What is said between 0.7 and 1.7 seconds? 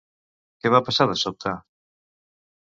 va passar de sobte?